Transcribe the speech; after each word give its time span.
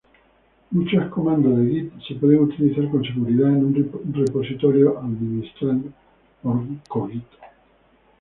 Muchos 0.71 1.11
comandos 1.13 1.59
de 1.59 1.69
Git 1.69 1.93
se 2.07 2.15
puede 2.15 2.35
utilizar 2.39 2.89
con 2.89 3.03
seguridad 3.03 3.49
en 3.49 3.65
un 3.65 4.13
repositorio 4.15 4.97
administrado 4.97 5.79
Cogito. 6.87 7.37